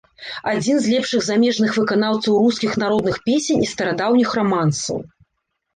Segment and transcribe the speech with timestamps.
[0.51, 4.97] Адзін з лепшых замежных выканаўцаў рускіх народных песень і старадаўніх рамансаў.